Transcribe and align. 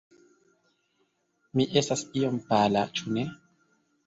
Mi 1.59 1.67
estas 1.83 2.03
iom 2.23 2.41
pala, 2.49 2.83
ĉu 2.97 3.15
ne? 3.21 3.29